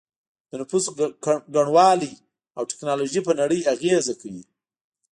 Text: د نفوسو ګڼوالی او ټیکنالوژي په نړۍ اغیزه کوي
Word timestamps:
د 0.49 0.51
نفوسو 0.61 0.89
ګڼوالی 1.55 2.13
او 2.57 2.63
ټیکنالوژي 2.71 3.21
په 3.27 3.31
نړۍ 3.39 3.59
اغیزه 3.73 4.13
کوي 4.21 4.43